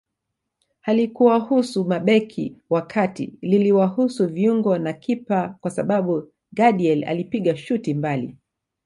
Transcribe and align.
Halikuwahusu 0.81 1.85
mabeki 1.85 2.55
wa 2.69 2.81
kati 2.81 3.33
liliwahusu 3.41 4.27
viungo 4.27 4.77
na 4.77 4.93
kipa 4.93 5.49
kwa 5.61 5.71
sababu 5.71 6.33
Gadiel 6.53 7.03
alipiga 7.05 7.57
shuti 7.57 7.93
mbali 7.93 8.37